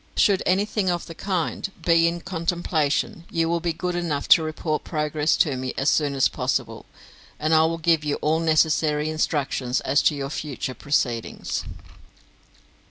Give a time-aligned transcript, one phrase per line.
[0.17, 4.83] Should anything of the kind be in contemplation, you will be good enough to report
[4.83, 6.87] progress to me as soon as possible,
[7.39, 11.65] and I will give you all necessary instructions as to your future proceedings.